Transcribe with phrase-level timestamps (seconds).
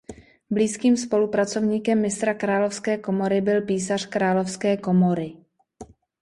[0.49, 5.33] Blízkým spolupracovníkem mistra královské komory byl písař královské komory.